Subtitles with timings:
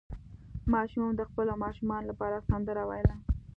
[0.73, 3.15] ماشوم د خپلو ماشومانو لپاره سندره ویله.